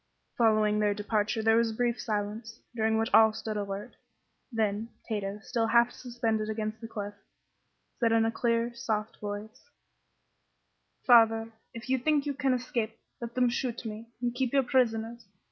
Following 0.35 0.79
their 0.79 0.95
departure 0.95 1.43
there 1.43 1.57
was 1.57 1.69
a 1.69 1.75
brief 1.75 1.99
silence, 2.01 2.57
during 2.73 2.97
which 2.97 3.11
all 3.13 3.33
stood 3.33 3.55
alert. 3.55 3.97
Then, 4.51 4.89
Tato, 5.07 5.37
still 5.43 5.67
half 5.67 5.91
suspended 5.91 6.49
against 6.49 6.81
the 6.81 6.87
cliff, 6.87 7.13
said 7.99 8.11
in 8.11 8.25
a 8.25 8.31
clear, 8.31 8.73
soft 8.73 9.17
voice: 9.19 9.69
"Father, 11.05 11.51
if 11.75 11.87
you 11.87 11.99
think 11.99 12.25
you 12.25 12.33
can 12.33 12.55
escape, 12.55 12.97
let 13.21 13.35
them 13.35 13.47
shoot 13.49 13.85
me, 13.85 14.07
and 14.23 14.33
keep 14.33 14.53
your 14.53 14.63
prisoners. 14.63 15.27